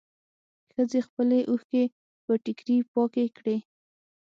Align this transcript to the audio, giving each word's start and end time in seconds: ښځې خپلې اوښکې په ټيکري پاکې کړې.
ښځې 0.73 0.99
خپلې 1.07 1.39
اوښکې 1.49 1.83
په 2.23 2.31
ټيکري 2.43 2.77
پاکې 2.93 3.25
کړې. 3.37 3.57